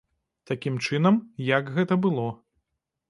[0.51, 1.21] Такім чынам,
[1.51, 2.27] як гэта было.